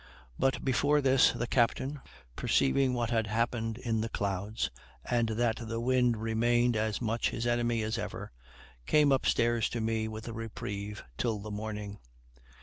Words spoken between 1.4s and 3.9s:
captain, perceiving what had happened